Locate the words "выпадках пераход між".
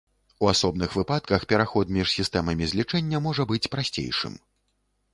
0.99-2.15